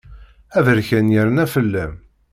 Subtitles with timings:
[0.57, 1.93] Aberkan yerna fell-am.